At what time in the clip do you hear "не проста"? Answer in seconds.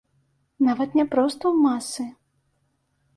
0.99-1.43